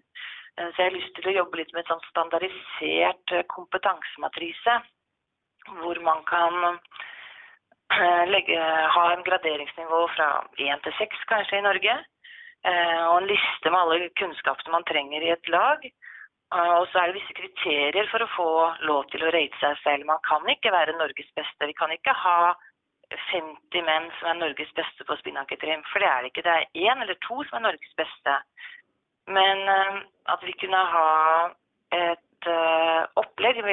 Så 0.56 0.72
jeg 0.80 0.88
har 0.88 0.94
lyst 0.94 1.12
til 1.16 1.28
å 1.28 1.36
jobbe 1.36 1.60
litt 1.60 1.72
med 1.74 1.82
et 1.82 1.90
sånn 1.92 2.04
standardisert 2.08 3.34
kompetansematrise. 3.52 4.78
Hvor 5.82 6.00
man 6.06 6.22
kan 6.28 6.78
legge, 8.32 8.56
ha 8.96 9.04
en 9.12 9.24
graderingsnivå 9.26 10.00
fra 10.14 10.28
1 10.56 10.84
til 10.86 10.94
6 11.00 11.24
kanskje 11.28 11.60
i 11.60 11.66
Norge. 11.66 11.96
Og 12.66 13.16
en 13.20 13.28
liste 13.28 13.70
med 13.70 13.78
alle 13.78 14.08
kunnskapene 14.18 14.72
man 14.74 14.86
trenger 14.88 15.26
i 15.26 15.32
et 15.34 15.50
lag. 15.52 15.84
Og 16.56 16.86
så 16.88 17.02
er 17.02 17.10
det 17.10 17.18
visse 17.18 17.34
kriterier 17.36 18.08
for 18.10 18.22
å 18.22 18.32
få 18.32 18.50
lov 18.88 19.10
til 19.10 19.26
å 19.26 19.32
rate 19.34 19.60
seg 19.60 19.76
selv. 19.82 20.06
Man 20.08 20.22
kan 20.26 20.46
ikke 20.50 20.72
være 20.72 20.96
Norges 20.96 21.30
beste. 21.36 21.68
Vi 21.68 21.76
kan 21.76 21.92
ikke 21.92 22.14
ha 22.14 22.54
50 23.30 23.86
menn 23.86 24.08
som 24.18 24.30
er 24.32 24.38
Norges 24.40 24.72
beste 24.78 25.06
på 25.06 25.18
spinnaketrim, 25.20 25.82
for 25.92 26.02
det 26.02 26.10
er 26.10 26.22
det 26.22 26.32
ikke. 26.32 26.46
Det 26.46 26.54
er 26.54 26.90
én 26.90 27.02
eller 27.02 27.18
to 27.26 27.42
som 27.46 27.58
er 27.60 27.68
Norges 27.68 27.94
beste. 27.98 28.38
Men 29.26 29.68
at 30.30 30.42
vi 30.46 30.54
kunne 30.60 30.82
ha 30.92 31.08
et 31.94 32.50
opplegg, 33.18 33.58
og 33.64 33.70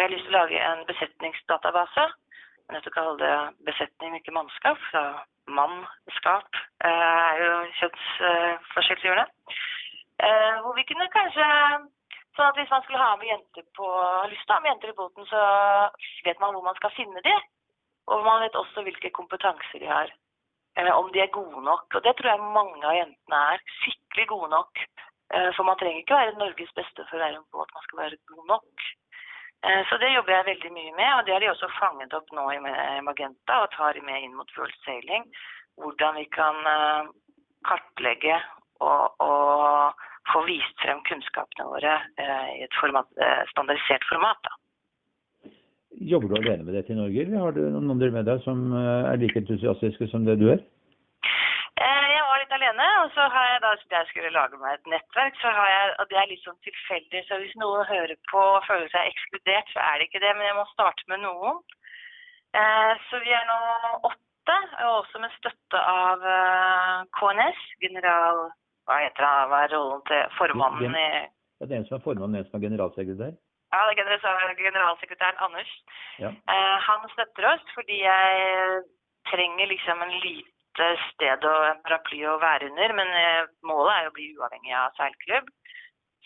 jeg 0.00 0.06
har 0.06 0.12
lyst 0.12 0.26
til 0.28 0.34
å 0.34 0.38
lage 0.38 0.60
en 0.60 0.82
besetningsdatabase. 0.88 2.08
Nødt 2.70 2.84
til 2.86 3.00
å 3.02 3.14
det 3.18 3.34
besetning, 3.66 4.16
ikke 4.18 4.34
mannskap. 4.36 4.82
Så 4.92 5.04
mannskap 5.50 6.60
er 6.86 7.40
jo 7.44 7.54
kjønnsforskjell 7.80 9.00
som 9.00 9.08
gjør 9.08 9.22
det. 9.22 9.56
Hvor 10.64 10.76
vi 10.76 10.84
kunne 10.90 11.08
kanskje 11.14 11.48
Sånn 12.36 12.46
at 12.46 12.58
hvis 12.60 12.70
man 12.72 12.82
skulle 12.84 13.02
ha 13.02 13.16
med 13.18 13.26
jenter 13.26 13.64
på, 13.76 13.84
har 13.84 14.30
lyst 14.30 14.46
til 14.46 14.54
å 14.54 14.56
ha 14.56 14.62
med 14.62 14.70
jenter 14.70 14.92
i 14.92 14.96
båten, 14.96 15.26
så 15.28 15.40
vet 16.24 16.38
man 16.40 16.54
hvor 16.54 16.62
man 16.64 16.76
skal 16.78 16.92
finne 16.94 17.22
dem. 17.26 17.48
Og 18.10 18.22
man 18.24 18.44
vet 18.44 18.56
også 18.56 18.84
hvilke 18.86 19.10
kompetanser 19.12 19.82
de 19.82 19.90
har 19.90 20.12
om 20.94 21.10
de 21.12 21.20
er 21.22 21.34
gode 21.34 21.62
nok. 21.64 21.86
Og 21.94 22.04
det 22.04 22.16
tror 22.16 22.30
jeg 22.30 22.52
mange 22.54 22.82
av 22.86 22.96
jentene 22.96 23.40
er. 23.54 23.62
Skikkelig 23.80 24.26
gode 24.32 24.50
nok. 24.54 24.82
For 25.56 25.62
man 25.66 25.78
trenger 25.78 26.02
ikke 26.02 26.18
være 26.18 26.38
Norges 26.38 26.72
beste 26.74 27.04
for 27.06 27.18
å 27.18 27.22
være 27.22 27.38
en 27.38 27.50
båt, 27.54 27.70
man 27.74 27.84
skal 27.86 28.00
være 28.00 28.16
god 28.32 28.46
nok. 28.50 28.86
Så 29.86 29.98
det 30.02 30.08
jobber 30.10 30.32
jeg 30.34 30.46
veldig 30.48 30.70
mye 30.74 30.92
med, 30.96 31.10
og 31.14 31.26
det 31.26 31.34
har 31.34 31.44
de 31.44 31.50
også 31.52 31.68
fanget 31.76 32.16
opp 32.16 32.32
nå 32.34 32.46
i 32.54 32.58
Magenta 33.06 33.60
og 33.62 33.70
tar 33.76 34.00
med 34.02 34.24
inn 34.24 34.34
mot 34.34 34.50
World 34.58 34.74
Sailing. 34.82 35.28
Hvordan 35.78 36.18
vi 36.18 36.26
kan 36.34 36.58
kartlegge 37.68 38.40
og, 38.82 39.20
og 39.22 40.02
få 40.32 40.42
vist 40.48 40.82
frem 40.82 41.04
kunnskapene 41.06 41.68
våre 41.68 41.94
i 42.56 42.64
et 42.66 42.80
format, 42.80 43.06
standardisert 43.52 44.06
format. 44.10 44.40
Da. 44.48 44.59
Jobber 46.00 46.30
du 46.32 46.36
alene 46.38 46.64
med 46.64 46.74
dette 46.78 46.94
i 46.94 46.96
Norge, 46.96 47.24
eller 47.26 47.42
har 47.44 47.52
du 47.52 47.60
noen 47.68 47.92
andre 47.92 48.10
med 48.14 48.24
deg 48.24 48.38
som 48.46 48.70
er 48.72 49.18
like 49.20 49.36
entusiastiske 49.36 50.06
som 50.08 50.24
det 50.24 50.38
du 50.40 50.46
er? 50.54 50.62
Jeg 51.80 52.22
var 52.24 52.40
litt 52.40 52.54
alene, 52.56 52.86
og 53.02 53.10
så 53.12 53.26
har 53.34 53.46
jeg 53.50 53.60
da 53.64 53.72
jeg 53.76 54.08
skulle 54.08 54.30
lage 54.32 54.56
meg 54.62 54.78
et 54.78 54.88
nettverk, 54.92 55.36
så 55.42 55.52
har 55.52 55.68
jeg, 55.68 55.90
og 56.00 56.08
det 56.08 56.18
er 56.20 56.30
litt 56.30 56.44
sånn 56.46 56.56
tilfeldig, 56.64 57.22
så 57.26 57.38
hvis 57.40 57.52
noen 57.60 57.84
hører 57.88 58.16
på 58.30 58.40
og 58.40 58.64
føler 58.68 58.88
seg 58.92 59.10
ekskludert, 59.10 59.68
så 59.74 59.82
er 59.84 59.98
det 59.98 60.08
ikke 60.08 60.22
det, 60.24 60.32
men 60.38 60.48
jeg 60.48 60.56
må 60.56 60.64
starte 60.70 61.04
med 61.12 61.20
noen. 61.24 61.60
Så 63.10 63.20
vi 63.24 63.34
er 63.36 63.44
nå 63.50 63.58
åtte, 64.08 64.56
og 64.86 64.94
også 65.02 65.22
med 65.22 65.36
støtte 65.36 65.84
av 65.92 66.24
KNS, 67.18 67.60
general, 67.84 68.46
hva 68.88 69.02
heter 69.04 69.26
det, 69.26 69.36
hva 69.52 69.62
er 69.66 69.74
rollen 69.76 70.02
til 70.08 70.34
formannen 70.38 70.96
i... 70.96 71.06
Ja, 71.60 71.68
det 71.68 71.76
er 71.76 71.82
en 71.82 71.88
som 71.90 71.98
er 71.98 72.04
formann, 72.06 72.34
en 72.38 72.48
som 72.48 72.56
er 72.56 72.66
generalsekretær. 72.70 73.36
Ja, 73.70 73.84
det 73.86 74.02
er 74.02 74.54
generalsekretæren 74.58 75.42
Anders. 75.46 75.70
Ja. 76.18 76.30
han 76.86 77.06
støtter 77.12 77.46
oss 77.52 77.74
fordi 77.76 78.00
jeg 78.02 78.80
trenger 79.30 79.70
liksom 79.70 80.02
en 80.02 80.16
lite 80.24 80.88
sted 81.10 81.44
og 81.46 81.66
en 81.68 81.82
paraply 81.84 82.22
å 82.26 82.38
være 82.42 82.70
under, 82.70 82.94
men 82.98 83.12
eh, 83.20 83.50
målet 83.66 83.94
er 83.94 84.08
å 84.08 84.14
bli 84.16 84.30
uavhengig 84.38 84.74
av 84.74 84.96
seilklubb. 84.98 85.50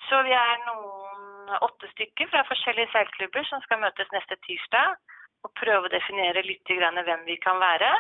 Så 0.08 0.20
vi 0.26 0.32
er 0.36 0.64
noen 0.66 1.54
åtte 1.64 1.88
stykker 1.92 2.30
fra 2.32 2.44
forskjellige 2.48 2.92
seilklubber 2.92 3.46
som 3.48 3.62
skal 3.64 3.82
møtes 3.84 4.10
neste 4.12 4.36
tirsdag 4.46 4.96
og 5.44 5.52
prøve 5.60 5.88
å 5.88 5.92
definere 5.92 6.44
litt 6.44 6.68
hvem 6.68 7.24
vi 7.28 7.36
kan 7.44 7.60
være. 7.60 7.90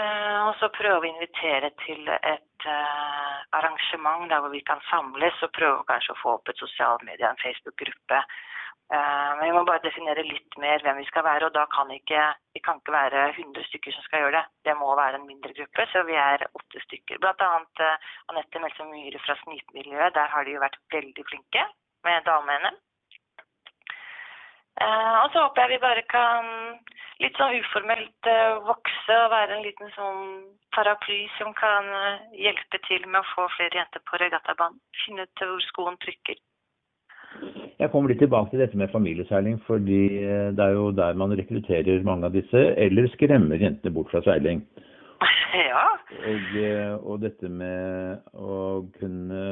Eh, 0.00 0.38
og 0.48 0.54
så 0.56 0.70
prøve 0.72 1.02
å 1.02 1.08
invitere 1.10 1.68
til 1.82 2.06
et 2.08 2.64
uh, 2.64 3.40
arrangement 3.58 4.24
der 4.30 4.40
hvor 4.40 4.52
vi 4.54 4.62
kan 4.64 4.80
samles 4.88 5.42
og 5.44 5.52
prøve 5.52 5.84
kanskje 5.90 6.14
å 6.14 6.20
få 6.22 6.32
opp 6.38 6.48
et 6.48 6.62
sosialt 6.62 7.04
medie, 7.04 7.28
en 7.28 7.42
Facebook-gruppe. 7.42 8.22
Uh, 8.92 9.32
men 9.36 9.42
vi 9.44 9.52
må 9.52 9.66
bare 9.68 9.84
definere 9.84 10.24
litt 10.24 10.56
mer 10.64 10.80
hvem 10.84 11.02
vi 11.02 11.04
skal 11.10 11.26
være, 11.26 11.50
og 11.50 11.56
da 11.58 11.66
kan 11.76 11.92
ikke, 11.92 12.24
vi 12.56 12.62
kan 12.64 12.80
ikke 12.80 12.94
være 12.96 13.26
100 13.34 13.68
stykker 13.68 13.96
som 13.96 14.06
skal 14.06 14.24
gjøre 14.24 14.38
det. 14.38 14.44
Det 14.70 14.76
må 14.80 14.88
være 14.96 15.20
en 15.20 15.28
mindre 15.28 15.52
gruppe, 15.60 15.86
så 15.92 16.06
vi 16.08 16.16
er 16.16 16.46
åtte 16.48 16.84
stykker. 16.86 17.20
Blant 17.20 17.44
annet 17.44 17.84
Anette 18.32 18.64
Melse 18.64 18.88
Myhre 18.88 19.20
fra 19.26 19.36
Snipmiljøet. 19.44 20.16
Der 20.16 20.32
har 20.32 20.48
de 20.48 20.56
jo 20.56 20.64
vært 20.64 20.80
veldig 20.96 21.28
flinke 21.28 21.68
med 22.08 22.24
dame-NM. 22.28 22.80
Uh, 24.80 25.16
og 25.22 25.32
så 25.32 25.44
håper 25.44 25.62
jeg 25.62 25.70
vi 25.74 25.84
bare 25.84 26.02
kan 26.08 26.46
litt 27.20 27.36
sånn 27.38 27.58
uformelt 27.58 28.28
uh, 28.28 28.62
vokse 28.64 29.18
og 29.24 29.32
være 29.34 29.58
en 29.58 29.66
liten 29.66 29.90
sånn 29.96 30.22
paraply 30.72 31.26
som 31.36 31.52
kan 31.58 31.90
uh, 31.92 32.22
hjelpe 32.32 32.80
til 32.86 33.04
med 33.04 33.20
å 33.20 33.28
få 33.34 33.44
flere 33.58 33.82
jenter 33.82 34.02
på 34.08 34.20
regattabanen. 34.22 34.80
Finne 35.04 35.28
ut 35.28 35.44
hvor 35.44 35.66
skoen 35.68 36.00
trykker. 36.04 36.40
Jeg 37.80 37.90
kommer 37.92 38.12
litt 38.12 38.20
tilbake 38.22 38.52
til 38.52 38.62
dette 38.62 38.78
med 38.78 38.92
familieseiling, 38.92 39.58
fordi 39.66 40.02
det 40.56 40.62
er 40.62 40.74
jo 40.76 40.90
der 40.94 41.16
man 41.18 41.32
rekrutterer 41.34 42.04
mange 42.04 42.28
av 42.28 42.36
disse, 42.36 42.60
eller 42.78 43.08
skremmer 43.14 43.60
jentene 43.60 43.92
bort 43.94 44.12
fra 44.12 44.24
seiling. 44.24 44.64
Ja. 45.52 45.84
Og, 46.24 46.54
og 47.04 47.18
dette 47.20 47.48
med 47.52 48.22
å 48.32 48.54
kunne 48.96 49.42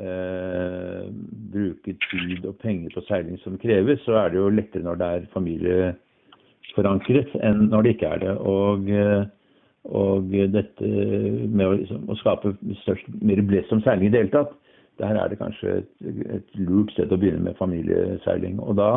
eh, 0.00 1.04
bruke 1.52 1.92
tid 2.10 2.44
og 2.46 2.58
penger 2.62 2.90
på 2.94 3.00
seiling 3.08 3.38
som 3.42 3.58
kreves, 3.62 4.00
så 4.04 4.12
er 4.22 4.28
det 4.32 4.38
jo 4.40 4.52
lettere 4.52 4.86
når 4.86 4.96
det 5.00 5.06
er 5.06 5.32
familieforankret 5.32 7.30
enn 7.40 7.60
når 7.72 7.80
det 7.82 7.90
ikke 7.96 8.12
er 8.12 8.18
det. 8.24 8.34
Og, 8.38 8.80
eh, 8.90 9.24
og 9.86 10.22
dette 10.54 10.84
med 10.86 11.66
å, 11.66 11.72
liksom, 11.78 12.00
å 12.10 12.14
skape 12.20 12.48
størst 12.82 13.06
mer 13.22 13.40
blest 13.46 13.72
om 13.74 13.82
seiling 13.84 14.06
i 14.08 14.12
det 14.14 14.22
hele 14.24 14.34
tatt, 14.34 14.52
der 15.00 15.12
er 15.20 15.26
det 15.28 15.38
kanskje 15.40 15.68
et, 15.82 15.92
et, 16.38 16.48
lurt 16.56 16.90
sted 16.94 17.12
å 17.12 17.18
begynne 17.20 17.44
med 17.44 17.58
familieseiling. 17.60 18.56
Og 18.64 18.72
da 18.80 18.90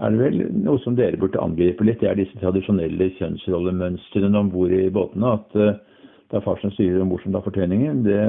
er 0.00 0.08
det 0.10 0.20
vel 0.24 0.36
noe 0.64 0.78
som 0.82 0.96
dere 0.98 1.20
burde 1.20 1.42
angripe 1.42 1.84
litt, 1.86 2.00
det 2.02 2.08
er 2.10 2.18
disse 2.18 2.40
tradisjonelle 2.42 3.06
kjønnsrollemønstrene 3.18 4.38
om 4.40 4.50
bord 4.50 4.72
i 4.74 4.90
båtene. 4.90 5.26
at 5.38 5.48
uh, 5.54 5.89
det 6.30 6.38
er 6.38 6.44
far 6.46 6.60
som 6.62 6.72
styrer 6.74 7.02
og 7.02 7.08
mor 7.10 7.22
som 7.22 7.34
tar 7.34 7.46
fortøyningen, 7.46 8.04
det, 8.06 8.20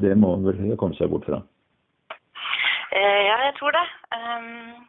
det 0.00 0.14
må 0.16 0.36
vel 0.46 0.72
komme 0.80 0.96
seg 0.96 1.12
bort 1.12 1.28
fra? 1.28 1.42
Eh, 2.92 3.20
ja, 3.28 3.36
jeg 3.48 3.54
tror 3.58 3.76
det. 3.76 3.84
Um, 4.16 4.88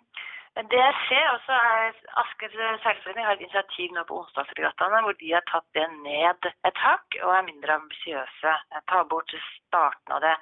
det 0.71 0.79
jeg 0.79 0.95
ser 1.07 1.29
også 1.33 1.53
er 1.57 1.95
Asker 2.21 2.51
seilforening 2.83 3.25
har 3.25 3.35
et 3.35 3.45
initiativ 3.45 3.93
nå 3.95 4.03
på 4.07 4.19
onsdagsregattaene 4.21 4.99
hvor 5.05 5.15
de 5.21 5.31
har 5.33 5.45
tatt 5.49 5.65
det 5.77 5.85
ned 6.03 6.49
et 6.51 6.81
hakk 6.85 7.17
og 7.23 7.31
er 7.35 7.47
mindre 7.47 7.79
ambisiøse. 7.79 8.53
Tar 8.91 9.07
bort 9.09 9.33
starten 9.47 10.13
av 10.13 10.21
det. 10.21 10.35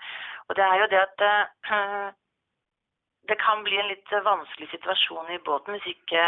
Og 0.49 0.57
det 0.59 0.65
er 0.65 0.81
jo 0.81 0.89
det 0.91 0.99
at 1.05 1.23
det 3.29 3.37
kan 3.39 3.63
bli 3.63 3.79
en 3.79 3.87
litt 3.93 4.11
vanskelig 4.25 4.67
situasjon 4.73 5.31
i 5.31 5.39
båten 5.47 5.77
hvis 5.77 5.93
ikke 5.93 6.25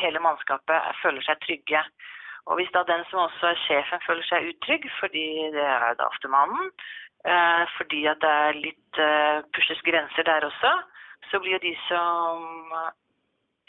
hele 0.00 0.22
mannskapet 0.24 0.96
føler 1.02 1.26
seg 1.26 1.42
trygge. 1.44 1.84
Og 2.46 2.58
hvis 2.58 2.72
da 2.74 2.82
den 2.86 3.04
som 3.10 3.22
også 3.22 3.52
er 3.52 3.60
sjefen 3.66 4.02
føler 4.06 4.26
seg 4.26 4.48
utrygg, 4.50 4.88
fordi 4.98 5.26
det 5.54 5.62
er 5.62 5.94
da 5.98 6.08
ofte 6.08 6.30
mannen, 6.32 6.72
eh, 7.24 7.62
fordi 7.76 8.02
at 8.10 8.18
det 8.24 8.32
er 8.46 8.58
litt 8.58 9.02
eh, 9.04 9.44
pushes 9.54 9.82
grenser 9.86 10.26
der 10.26 10.48
også, 10.48 10.72
så 11.30 11.38
blir 11.40 11.56
jo 11.56 11.62
de 11.62 11.74
som 11.86 12.74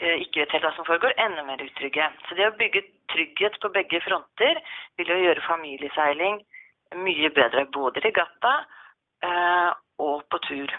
eh, 0.02 0.16
ikke 0.24 0.42
vet 0.42 0.56
helt 0.56 0.66
hva 0.66 0.72
som 0.74 0.88
foregår, 0.88 1.14
enda 1.22 1.46
mer 1.46 1.62
utrygge. 1.62 2.08
Så 2.26 2.38
det 2.38 2.48
å 2.50 2.56
bygge 2.58 2.82
trygghet 3.14 3.60
på 3.62 3.70
begge 3.76 4.02
fronter 4.02 4.58
vil 4.98 5.12
jo 5.14 5.20
gjøre 5.22 5.46
familieseiling 5.46 6.40
mye 6.98 7.30
bedre. 7.34 7.68
Både 7.74 8.02
i 8.02 8.08
regatta 8.08 8.56
og 10.04 10.26
på 10.28 10.38
tur. 10.44 10.72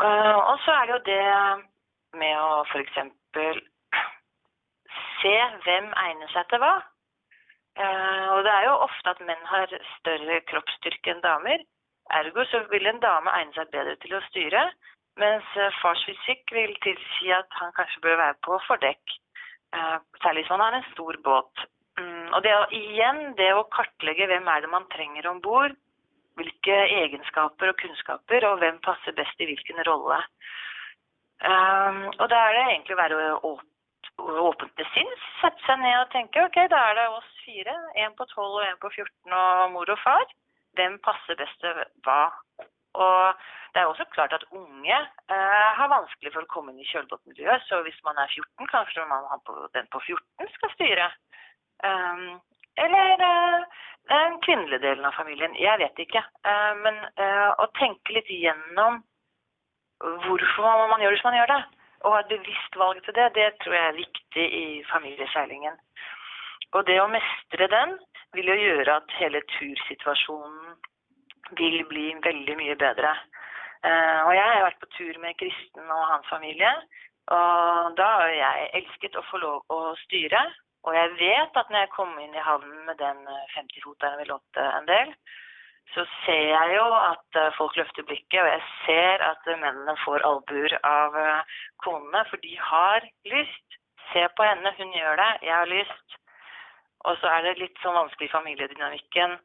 Og 0.00 0.56
så 0.64 0.72
er 0.74 0.88
det 0.88 0.94
jo 0.96 1.02
det 1.06 2.18
med 2.18 2.34
å 2.40 2.64
f.eks 2.64 2.96
se 5.20 5.34
hvem 5.66 5.92
egner 6.06 6.32
seg 6.34 6.48
til 6.50 6.62
hva. 6.62 6.74
Og 7.80 8.40
det 8.44 8.50
er 8.52 8.64
jo 8.66 8.72
ofte 8.82 9.12
at 9.12 9.20
menn 9.24 9.44
har 9.46 9.70
større 9.94 10.40
kroppsstyrke 10.50 11.12
enn 11.14 11.22
damer. 11.24 11.62
Ergo 12.10 12.44
så 12.50 12.60
vil 12.70 12.88
en 12.90 12.98
dame 13.02 13.32
egne 13.38 13.54
seg 13.54 13.70
bedre 13.70 13.94
til 14.02 14.16
å 14.16 14.22
styre, 14.26 14.62
mens 15.20 15.46
uh, 15.58 15.68
fars 15.80 16.02
fysikk 16.08 16.50
vil 16.54 16.72
tilsi 16.84 17.30
at 17.34 17.58
han 17.60 17.74
kanskje 17.76 18.02
bør 18.06 18.18
være 18.18 18.38
på 18.46 18.58
fordekk. 18.66 19.14
Uh, 19.76 19.98
særlig 20.22 20.42
hvis 20.42 20.50
man 20.54 20.64
har 20.64 20.78
en 20.78 20.88
stor 20.90 21.18
båt. 21.26 21.64
Um, 22.00 22.26
og 22.34 22.42
det, 22.46 22.56
igjen, 22.74 23.22
det 23.38 23.52
å 23.54 23.68
kartlegge 23.70 24.26
hvem 24.30 24.50
er 24.50 24.64
det 24.64 24.72
man 24.72 24.88
trenger 24.94 25.30
om 25.30 25.38
bord, 25.44 25.76
hvilke 26.40 26.76
egenskaper 27.04 27.70
og 27.70 27.78
kunnskaper, 27.78 28.48
og 28.48 28.58
hvem 28.62 28.80
passer 28.82 29.14
best 29.14 29.42
i 29.42 29.50
hvilken 29.50 29.82
rolle. 29.86 30.18
Um, 31.40 32.08
og 32.16 32.26
da 32.32 32.40
er 32.46 32.56
det 32.56 32.64
egentlig 32.66 32.96
å 32.96 33.02
være 33.04 33.20
åpen 33.38 33.68
åpent 34.20 34.72
til 34.78 34.88
sinns, 34.94 35.24
sette 35.40 35.64
seg 35.66 35.80
ned 35.82 35.96
og 36.02 36.10
tenke 36.14 36.42
ok, 36.46 36.58
da 36.72 36.80
er 36.90 36.98
det 36.98 37.06
oss 37.14 37.30
fire. 37.44 37.76
En 38.04 38.14
på 38.18 38.26
12 38.28 38.46
og 38.48 38.66
en 38.66 38.80
på 38.82 38.90
14 38.92 39.38
og 39.40 39.72
mor 39.74 39.94
og 39.94 40.02
far. 40.04 40.26
Hvem 40.78 40.98
passer 41.04 41.38
best 41.40 41.56
til 41.62 41.80
hva? 42.06 42.20
Og 43.00 43.42
det 43.72 43.80
er 43.80 43.86
også 43.90 44.04
klart 44.14 44.32
at 44.34 44.46
unge 44.50 44.98
eh, 45.34 45.70
har 45.78 45.92
vanskelig 45.92 46.32
for 46.34 46.42
å 46.42 46.50
komme 46.50 46.72
inn 46.72 46.82
i 46.82 46.88
kjølbåtmiljøet. 46.90 47.66
Så 47.68 47.82
hvis 47.86 47.98
man 48.06 48.18
er 48.18 48.30
14, 48.30 48.70
kanskje 48.72 49.06
man 49.10 49.44
på, 49.46 49.56
den 49.76 49.86
på 49.94 50.02
14 50.06 50.54
skal 50.56 50.74
styre. 50.74 51.10
Um, 51.86 52.40
eller 52.80 53.22
uh, 53.24 53.84
den 54.10 54.40
kvinnelige 54.44 54.82
delen 54.82 55.06
av 55.06 55.14
familien. 55.16 55.54
Jeg 55.58 55.78
vet 55.80 56.02
ikke. 56.02 56.22
Uh, 56.46 56.74
men 56.82 56.98
uh, 57.20 57.50
å 57.62 57.70
tenke 57.78 58.16
litt 58.16 58.30
gjennom 58.32 59.00
hvorfor 60.00 60.88
man 60.90 61.02
gjør 61.02 61.14
det 61.14 61.20
som 61.22 61.30
man 61.30 61.38
gjør 61.38 61.52
det. 61.54 61.62
Å 62.00 62.12
ha 62.14 62.20
et 62.22 62.30
bevisst 62.32 62.76
valg 62.80 63.00
til 63.04 63.16
det, 63.16 63.26
det 63.36 63.48
tror 63.60 63.76
jeg 63.76 63.88
er 63.88 63.98
viktig 63.98 64.46
i 64.60 64.66
familieseilingen. 64.88 65.76
Og 66.72 66.86
det 66.86 67.00
å 67.02 67.10
mestre 67.10 67.66
den 67.68 67.96
vil 68.36 68.48
jo 68.52 68.56
gjøre 68.56 69.00
at 69.00 69.18
hele 69.18 69.42
tursituasjonen 69.56 70.78
vil 71.58 71.82
bli 71.90 72.06
veldig 72.24 72.56
mye 72.60 72.76
bedre. 72.78 73.12
Uh, 73.80 74.20
og 74.28 74.32
jeg 74.36 74.46
har 74.46 74.66
vært 74.68 74.80
på 74.82 74.90
tur 74.96 75.20
med 75.20 75.38
Kristen 75.40 75.92
og 75.92 76.08
hans 76.12 76.28
familie. 76.30 76.72
Og 77.30 77.94
da 77.98 78.08
har 78.20 78.32
jeg 78.34 78.70
elsket 78.80 79.18
å 79.18 79.26
få 79.28 79.40
lov 79.42 79.74
å 79.74 79.80
styre. 80.04 80.40
Og 80.88 80.96
jeg 80.96 81.12
vet 81.18 81.58
at 81.60 81.68
når 81.70 81.84
jeg 81.84 81.94
kom 81.94 82.12
inn 82.22 82.34
i 82.34 82.44
havnen 82.44 82.86
med 82.88 82.96
den 83.00 83.20
50-foteren 83.56 84.20
vi 84.22 84.28
lånte 84.30 84.64
en 84.78 84.88
del, 84.88 85.12
så 85.94 86.04
ser 86.24 86.44
jeg 86.52 86.76
jo 86.76 86.86
at 86.96 87.38
eh, 87.40 87.52
folk 87.56 87.76
løfter 87.78 88.06
blikket, 88.06 88.38
og 88.42 88.48
jeg 88.48 88.62
ser 88.84 89.24
at 89.26 89.50
mennene 89.50 89.96
får 90.04 90.24
albuer 90.28 90.76
av 90.86 91.16
eh, 91.18 91.58
konene, 91.84 92.22
for 92.30 92.42
de 92.44 92.54
har 92.70 93.06
lyst. 93.32 93.78
Se 94.12 94.22
på 94.36 94.46
henne, 94.46 94.72
hun 94.78 94.92
gjør 94.94 95.18
det, 95.22 95.30
jeg 95.46 95.54
har 95.54 95.70
lyst. 95.70 96.18
Og 97.08 97.16
så 97.20 97.30
er 97.34 97.46
det 97.46 97.60
litt 97.60 97.78
sånn 97.82 97.96
vanskelig 97.96 98.28
i 98.28 98.34
familiedynamikken. 98.34 99.38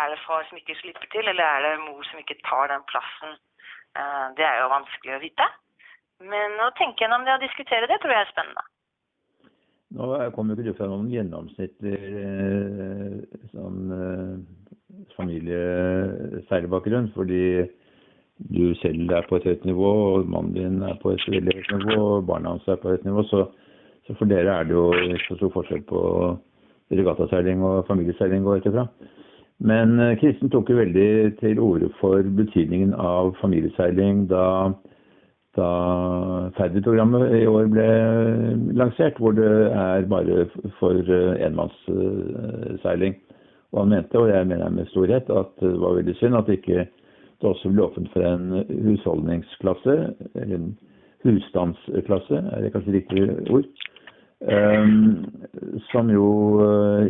Er 0.00 0.12
det 0.12 0.20
far 0.26 0.46
som 0.48 0.58
ikke 0.60 0.78
slipper 0.80 1.08
til, 1.12 1.28
eller 1.28 1.44
er 1.44 1.66
det 1.66 1.84
mor 1.84 2.04
som 2.08 2.20
ikke 2.22 2.38
tar 2.46 2.70
den 2.72 2.84
plassen? 2.90 3.34
Eh, 3.98 4.26
det 4.38 4.46
er 4.46 4.60
jo 4.62 4.70
vanskelig 4.72 5.16
å 5.16 5.22
vite. 5.24 5.48
Men 6.22 6.60
å 6.62 6.70
tenke 6.78 7.02
gjennom 7.02 7.26
det 7.26 7.34
og 7.34 7.42
diskutere 7.42 7.90
det 7.90 7.98
tror 8.02 8.14
jeg 8.14 8.26
er 8.26 8.30
spennende. 8.30 8.66
Nå 9.92 10.08
kommer 10.32 10.54
jo 10.54 10.62
ikke 10.62 10.72
du 10.72 10.76
fra 10.78 10.88
noen 10.88 11.10
gjennomsnittlig 11.12 11.96
familieseilbakgrunn, 15.32 17.10
fordi 17.14 17.66
du 18.52 18.74
selv 18.74 19.10
er 19.10 19.26
på 19.28 19.36
et 19.36 19.44
høyt 19.44 19.64
nivå, 19.64 19.90
og 20.16 20.28
mannen 20.28 20.54
din 20.54 20.82
er 20.82 20.98
på 21.02 21.10
et 21.10 21.24
veldig 21.28 21.54
høyt 21.56 21.72
nivå, 21.78 22.02
og 22.16 22.26
barna 22.26 22.48
hans 22.54 22.68
er 22.68 22.76
på 22.76 22.88
et 22.88 22.98
høyt 22.98 23.04
nivå. 23.04 23.22
Så, 23.22 23.46
så, 24.06 24.14
for 24.18 24.24
dere 24.24 24.58
er 24.58 24.64
det 24.64 24.74
jo 24.74 24.92
ikke 24.92 25.28
så 25.28 25.36
stor 25.36 25.52
forskjell 25.56 25.82
på 25.88 26.00
regattaseiling 26.92 27.62
og 27.64 27.86
familieseiling 27.88 28.44
går 28.44 28.60
etterfra. 28.60 28.86
Men 29.62 30.00
uh, 30.00 30.14
Kristen 30.18 30.50
tok 30.50 30.70
jo 30.70 30.80
veldig 30.80 31.36
til 31.40 31.60
orde 31.62 31.90
for 32.00 32.22
betydningen 32.22 32.94
av 32.98 33.36
familieseiling 33.40 34.26
da, 34.32 34.72
da 35.56 35.68
Ferdi-programmet 36.56 37.36
i 37.38 37.46
år 37.46 37.70
ble 37.70 37.90
lansert, 38.74 39.20
hvor 39.22 39.36
det 39.38 39.52
er 39.70 40.08
bare 40.10 40.48
for 40.80 40.98
uh, 40.98 41.36
enmannsseiling. 41.38 43.20
Uh, 43.72 43.76
og 43.76 43.80
han 43.80 43.94
mente, 43.96 44.18
og 44.18 44.28
jeg 44.28 44.46
mener 44.46 44.70
med 44.70 44.86
storhet 44.92 45.30
at 45.30 45.54
det 45.60 45.72
var 45.80 45.96
veldig 45.96 46.16
synd 46.20 46.36
at 46.36 46.48
ikke 46.52 46.86
det 47.42 47.48
også 47.48 47.72
ble 47.72 47.86
åpent 47.88 48.12
for 48.12 48.22
en 48.22 48.64
husholdningsklasse, 48.84 49.94
eller 50.34 50.58
en 50.58 50.68
husstandsklasse, 51.24 52.38
er 52.52 52.62
det 52.62 52.72
kanskje 52.74 52.94
riktig 53.00 53.24
ord, 53.50 53.66
Um, 54.42 55.26
som 55.92 56.08
jo 56.10 56.24
uh, 56.58 57.04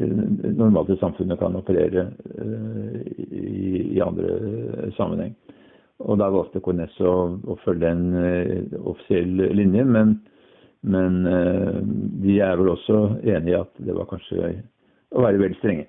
normalt 0.52 0.90
i 0.92 0.98
samfunnet 1.00 1.38
kan 1.40 1.54
operere 1.56 2.02
uh, 2.12 2.98
i, 3.32 3.94
i, 3.94 4.00
andre 4.04 4.90
sammenheng. 4.98 5.32
Og 6.04 6.18
da 6.20 6.28
valgte 6.28 6.60
KNS 6.60 6.98
å, 7.08 7.14
å 7.48 7.56
følge 7.64 7.88
en 7.88 8.04
uh, 8.12 8.76
offisiell 8.92 9.46
linje, 9.56 9.86
men, 9.88 10.18
men 10.84 11.18
de 12.20 12.36
er 12.44 12.60
vel 12.60 12.74
også 12.74 13.00
enig 13.22 13.54
i 13.54 13.58
at 13.62 13.80
det 13.80 13.96
var 13.96 14.10
kanskje 14.12 14.52
å 15.16 15.24
være 15.24 15.40
vel 15.40 15.56
strenge. 15.62 15.88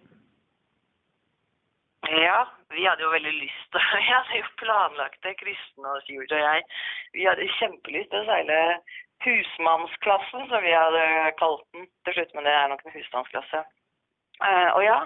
Vi 2.73 2.85
hadde 2.87 3.05
jo 3.05 3.13
veldig 3.13 3.33
lyst 3.37 3.77
Vi 3.99 4.03
hadde 4.09 4.39
jo 4.39 4.49
planlagt 4.61 5.21
det, 5.25 5.35
Kristen 5.41 5.87
og 5.89 6.01
Sivert 6.07 6.33
og 6.35 6.43
jeg. 6.43 6.65
Vi 7.13 7.27
hadde 7.29 7.51
kjempelyst 7.59 8.11
til 8.13 8.23
å 8.23 8.29
seile 8.29 8.59
husmannsklassen, 9.23 10.49
som 10.49 10.65
vi 10.65 10.73
hadde 10.75 11.03
kalt 11.39 11.63
den 11.75 11.87
til 12.05 12.17
slutt, 12.17 12.33
men 12.35 12.47
det 12.47 12.55
er 12.57 12.67
nok 12.71 12.83
en 12.83 12.95
husstandsklasse. 12.97 13.61
Uh, 14.41 14.69
og 14.73 14.81
ja, 14.83 14.99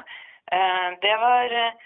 uh, 0.55 0.89
det 1.03 1.15
var 1.21 1.53
uh, 1.53 1.86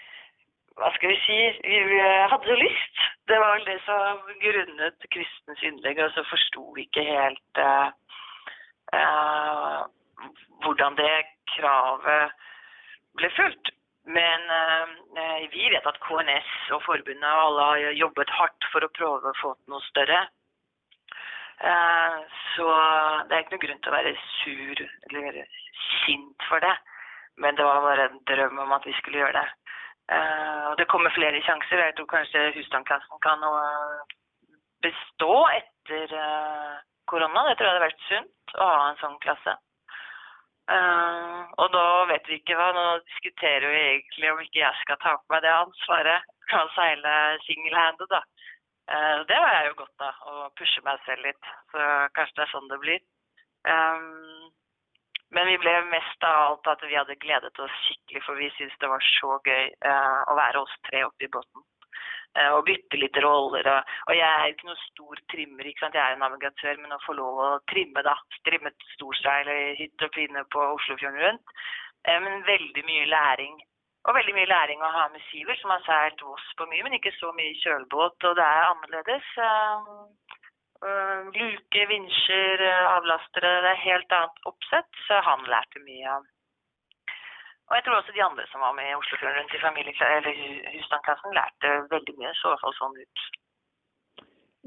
Hva 0.78 0.88
skal 0.94 1.10
vi 1.10 1.16
si 1.26 1.38
Vi 1.66 1.98
hadde 2.32 2.48
jo 2.48 2.54
lyst. 2.56 3.02
Det 3.28 3.36
var 3.42 3.58
vel 3.58 3.66
det 3.66 3.80
som 3.84 4.22
grunnet 4.40 5.08
Kristens 5.12 5.66
innlegg, 5.68 6.00
og 6.00 6.14
så 6.14 6.24
forsto 6.30 6.64
vi 6.76 6.86
ikke 6.86 7.04
helt 7.04 7.60
hvordan 10.62 10.96
det 10.96 11.12
kravet 11.54 12.32
ble 13.18 13.30
fulgt. 13.36 13.72
Men 14.04 14.46
vi 15.52 15.68
vet 15.70 15.86
at 15.86 15.98
KNS 16.02 16.48
og 16.74 16.80
forbundet 16.82 17.28
og 17.28 17.42
alle 17.42 17.66
har 17.68 17.98
jobbet 18.00 18.32
hardt 18.34 18.66
for 18.72 18.82
å 18.82 18.90
prøve 18.96 19.30
å 19.30 19.38
få 19.38 19.52
til 19.54 19.74
noe 19.74 19.84
større. 19.86 20.24
Eh, 21.62 22.16
så 22.56 22.66
det 23.28 23.36
er 23.36 23.44
ikke 23.44 23.54
noe 23.54 23.64
grunn 23.64 23.82
til 23.82 23.92
å 23.92 23.94
være 23.94 24.12
sur 24.42 24.80
eller 24.82 25.42
sint 26.02 26.46
for 26.48 26.64
det. 26.64 26.72
Men 27.40 27.56
det 27.56 27.66
var 27.66 27.84
bare 27.84 28.08
en 28.10 28.22
drøm 28.28 28.58
om 28.64 28.74
at 28.76 28.86
vi 28.86 28.94
skulle 28.98 29.22
gjøre 29.22 29.38
det. 29.38 29.76
Eh, 30.16 30.64
og 30.72 30.76
det 30.80 30.88
kommer 30.90 31.14
flere 31.14 31.42
sjanser. 31.46 31.84
Jeg 31.86 31.96
tror 31.98 32.10
kanskje 32.10 32.48
husstandklassen 32.56 33.22
kan 33.24 33.46
bestå 34.82 35.36
etter 35.54 36.16
eh, 36.24 36.80
korona. 37.06 37.46
Det 37.48 37.58
tror 37.58 37.68
jeg 37.68 37.76
hadde 37.76 37.86
vært 37.86 38.08
sunt 38.08 38.56
å 38.58 38.70
ha 38.72 38.88
en 38.90 39.00
sånn 39.04 39.20
klasse. 39.22 39.56
Og 40.70 41.72
nå 41.74 41.86
vet 42.12 42.28
vi 42.30 42.38
ikke 42.38 42.56
hva. 42.58 42.68
Nå 42.76 42.84
diskuterer 43.08 43.66
vi 43.66 43.80
egentlig 43.80 44.30
om 44.32 44.42
ikke 44.44 44.62
jeg 44.62 44.82
skal 44.84 45.00
ta 45.02 45.16
på 45.18 45.34
meg 45.34 45.42
det 45.44 45.52
ansvaret. 45.54 46.28
Kan 46.52 46.70
seile 46.76 47.14
single-handed, 47.46 48.08
da. 48.12 48.22
Uh, 48.90 49.22
det 49.30 49.38
var 49.38 49.52
jeg 49.56 49.68
jo 49.70 49.74
godt 49.82 50.04
av, 50.06 50.22
å 50.26 50.48
pushe 50.58 50.82
meg 50.86 51.02
selv 51.06 51.26
litt. 51.26 51.50
Så 51.72 51.90
kanskje 52.16 52.38
det 52.38 52.44
er 52.46 52.52
sånn 52.52 52.70
det 52.70 52.80
blir. 52.82 53.02
Um, 53.62 54.50
men 55.32 55.48
vi 55.48 55.58
ble 55.62 55.74
mest 55.88 56.26
av 56.28 56.38
alt 56.46 56.72
at 56.74 56.82
vi 56.84 56.98
hadde 56.98 57.16
gledet 57.22 57.60
oss 57.62 57.76
skikkelig, 57.86 58.24
for 58.26 58.36
vi 58.36 58.50
syntes 58.56 58.80
det 58.82 58.90
var 58.90 59.06
så 59.14 59.38
gøy 59.46 59.70
uh, 59.86 60.20
å 60.28 60.36
være 60.36 60.64
oss 60.64 60.74
tre 60.88 61.04
oppe 61.06 61.28
i 61.28 61.30
båten. 61.32 61.64
Uh, 62.32 62.54
og 62.56 62.62
bytte 62.64 62.96
litt 62.96 63.18
roller. 63.20 63.66
Og, 63.68 63.90
og, 64.06 64.14
jeg 64.16 64.28
er 64.28 64.52
ikke 64.52 64.70
noen 64.70 64.82
stor 64.86 65.18
trimmer, 65.32 65.66
ikke 65.68 65.84
sant? 65.84 65.98
jeg 65.98 66.04
er 66.04 66.16
en 66.16 66.24
navigatør, 66.24 66.78
men 66.80 66.96
å 66.96 67.02
få 67.04 67.16
lov 67.18 67.42
å 67.44 67.50
trimme, 67.68 68.04
da. 68.06 68.16
Trimme 68.48 68.72
storseil 68.94 69.50
i 69.52 69.60
hytte 69.82 70.08
og 70.08 70.16
pine 70.16 70.46
på 70.54 70.64
Oslofjorden 70.78 71.20
rundt. 71.26 71.60
men 72.08 72.40
veldig 72.48 72.82
mye 72.88 73.04
læring 73.06 73.60
og 74.02 74.16
veldig 74.16 74.32
mye 74.34 74.50
læring 74.50 74.80
å 74.82 74.90
ha 74.90 75.04
med 75.12 75.22
Sivert, 75.28 75.60
som 75.60 75.70
har 75.70 75.82
seilt 75.86 76.22
Voss 76.26 76.46
på 76.58 76.66
mye, 76.70 76.82
men 76.82 76.96
ikke 76.96 77.12
så 77.14 77.30
mye 77.36 77.54
kjølbåt. 77.60 78.24
Og 78.26 78.34
det 78.38 78.46
er 78.46 78.70
annerledes. 78.70 79.28
Uh, 80.82 81.28
luke, 81.36 81.84
vinsjer, 81.92 82.64
avlastere. 82.96 83.52
Det 83.62 83.70
er 83.70 83.84
helt 83.84 84.16
annet 84.18 84.48
oppsett, 84.50 84.90
så 85.06 85.20
han 85.28 85.46
lærte 85.52 85.84
mye. 85.86 86.18
Og 87.72 87.76
jeg 87.78 87.84
tror 87.86 87.94
også 87.96 88.12
de 88.12 88.20
andre 88.20 88.44
som 88.52 88.60
var 88.60 88.76
med 88.76 88.84
i 88.84 88.98
Oslofjorden 89.00 89.38
rundt 89.38 89.56
i 89.56 89.64
familie- 89.66 90.14
eller 90.16 90.34
lærte 91.38 91.68
veldig 91.94 92.14
mye. 92.18 92.32
Så 92.36 92.44
i 92.44 92.50
hvert 92.52 92.64
fall 92.64 92.76
sånn 92.76 93.00
ut. 93.00 93.18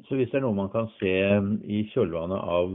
Så 0.07 0.12
hvis 0.17 0.29
det 0.31 0.38
er 0.39 0.45
noe 0.47 0.57
man 0.57 0.74
kan 0.74 0.88
se 0.97 1.13
i 1.77 1.79
kjølvannet 1.94 2.41
av 2.57 2.68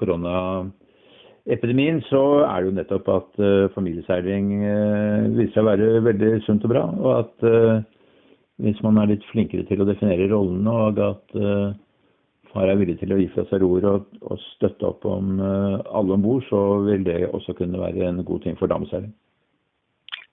koronaepidemien, 0.00 1.98
så 2.08 2.22
er 2.48 2.56
det 2.58 2.66
jo 2.66 2.78
nettopp 2.80 3.06
at 3.14 3.30
uh, 3.38 3.70
familieseiling 3.76 4.46
uh, 4.58 5.30
viser 5.38 5.54
seg 5.54 5.62
å 5.62 5.70
være 5.70 5.86
veldig 6.08 6.30
sunt 6.48 6.62
og 6.66 6.70
bra. 6.74 6.84
Og 6.90 7.10
at 7.14 7.36
uh, 7.46 7.78
hvis 8.66 8.82
man 8.82 8.98
er 8.98 9.14
litt 9.14 9.30
flinkere 9.30 9.64
til 9.70 9.78
å 9.80 9.88
definere 9.88 10.32
rollene, 10.34 10.70
og 10.74 10.98
at 11.06 11.26
far 12.50 12.66
er 12.66 12.80
villig 12.82 12.98
til 12.98 13.14
å 13.14 13.20
gi 13.22 13.28
fra 13.32 13.42
seg 13.48 13.62
og, 13.64 13.84
og, 13.86 14.36
støtte 14.58 14.84
opp 14.90 15.02
om 15.08 15.26
alle 15.40 16.12
om 16.18 16.24
bord, 16.26 16.42
så 16.50 16.58
vil 16.84 17.02
det 17.06 17.30
også 17.30 17.52
kunne 17.56 17.80
være 17.80 18.00
en 18.10 18.18
god 18.26 18.40
ting 18.44 18.54
for 18.58 18.66
dameseiling. 18.68 19.14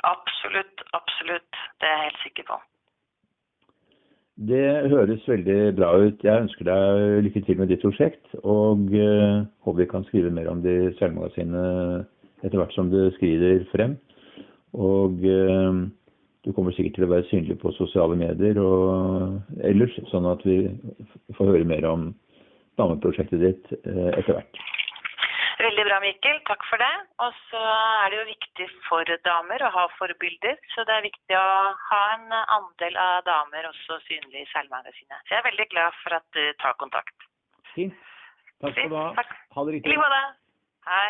Absolutt, 0.06 0.82
absolutt. 0.94 1.54
Det 1.82 1.88
er 1.88 1.96
jeg 1.96 2.06
helt 2.08 2.17
sikker 2.28 2.52
på. 2.52 2.60
Det 4.38 4.90
høres 4.92 5.24
veldig 5.26 5.76
bra 5.80 5.96
ut. 5.98 6.22
Jeg 6.22 6.44
ønsker 6.44 6.68
deg 6.68 7.24
lykke 7.26 7.42
til 7.46 7.58
med 7.58 7.72
ditt 7.72 7.82
prosjekt. 7.82 8.36
Og 8.44 8.84
uh, 8.94 9.48
håper 9.66 9.82
vi 9.82 9.90
kan 9.90 10.06
skrive 10.06 10.34
mer 10.34 10.52
om 10.52 10.62
det 10.62 10.76
i 10.78 10.92
seilmagasinet 11.00 12.06
etter 12.46 12.60
hvert 12.60 12.76
som 12.78 12.92
det 12.94 13.16
skrider 13.16 13.66
frem. 13.72 13.98
Og 14.78 15.26
uh, 15.26 15.82
du 16.46 16.54
kommer 16.54 16.76
sikkert 16.78 17.00
til 17.00 17.08
å 17.08 17.12
være 17.16 17.26
synlig 17.32 17.58
på 17.64 17.74
sosiale 17.80 18.16
medier 18.20 18.62
og 18.62 19.58
ellers, 19.66 19.98
sånn 20.12 20.30
at 20.30 20.46
vi 20.46 20.62
får 21.36 21.56
høre 21.56 21.68
mer 21.68 21.90
om 21.90 22.12
dameprosjektet 22.78 23.42
ditt 23.42 23.74
uh, 23.90 24.12
etter 24.14 24.38
hvert. 24.38 24.66
Veldig 25.58 25.84
bra, 25.88 25.98
Mikkel. 26.04 26.38
Takk 26.46 26.66
for 26.70 26.82
det. 26.82 26.92
Og 27.26 27.38
så 27.50 27.62
er 27.62 28.12
det 28.14 28.20
jo 28.20 28.26
viktig 28.30 28.68
for 28.86 29.10
damer 29.26 29.64
å 29.66 29.72
ha 29.74 29.86
forbilder. 29.98 30.60
Så 30.74 30.86
det 30.86 30.98
er 30.98 31.08
viktig 31.08 31.38
å 31.38 31.48
ha 31.88 32.02
en 32.14 32.36
andel 32.36 33.00
av 33.02 33.24
damer 33.26 33.70
også 33.72 33.98
synlig 34.06 34.44
i 34.44 34.50
seilmagasinet. 34.52 35.18
Så 35.26 35.34
jeg 35.34 35.42
er 35.42 35.48
veldig 35.50 35.68
glad 35.74 35.98
for 36.04 36.18
at 36.20 36.28
du 36.38 36.44
tar 36.62 36.78
kontakt. 36.84 37.28
Fint. 37.74 37.98
Takk 38.62 38.78
skal 38.78 38.94
du 38.94 39.00
ha. 39.00 39.26
Ha 39.58 39.66
det 39.66 39.78
riktig. 39.78 39.90
I 39.90 39.96
like 39.96 40.06
måte. 40.06 40.22
Hei. 40.88 41.10